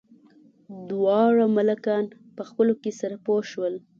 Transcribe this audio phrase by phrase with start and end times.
[0.89, 2.05] دواړه ملکان
[2.35, 3.75] په خپلو کې سره پوه شول.